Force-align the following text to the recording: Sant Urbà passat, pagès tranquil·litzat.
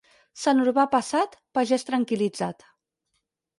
Sant 0.43 0.63
Urbà 0.63 0.85
passat, 0.93 1.37
pagès 1.59 1.87
tranquil·litzat. 1.91 2.69